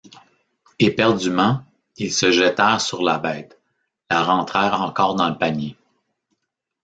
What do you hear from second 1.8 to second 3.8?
ils se jetèrent sur la bête,